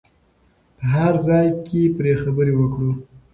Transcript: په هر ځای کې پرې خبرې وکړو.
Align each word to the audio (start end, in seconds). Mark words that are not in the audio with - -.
په 0.77 0.83
هر 0.93 1.13
ځای 1.27 1.47
کې 1.65 1.81
پرې 1.97 2.13
خبرې 2.21 2.53
وکړو. 2.55 2.91